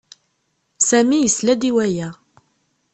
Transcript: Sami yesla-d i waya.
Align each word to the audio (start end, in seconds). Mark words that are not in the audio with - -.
Sami 0.87 1.17
yesla-d 1.19 1.61
i 1.69 1.71
waya. 1.75 2.09